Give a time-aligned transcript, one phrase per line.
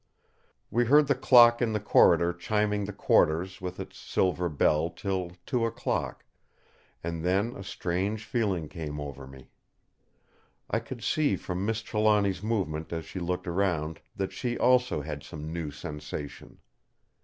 [0.71, 5.33] We heard the clock in the corridor chiming the quarters with its silver bell till
[5.45, 6.25] two o'clock;
[7.03, 9.51] and then a strange feeling came over me.
[10.71, 15.21] I could see from Miss Trelawny's movement as she looked round, that she also had
[15.21, 16.57] some new sensation.